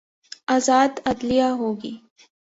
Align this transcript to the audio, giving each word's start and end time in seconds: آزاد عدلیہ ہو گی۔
آزاد 0.47 0.91
عدلیہ 1.05 1.49
ہو 1.59 1.69
گی۔ 1.81 1.93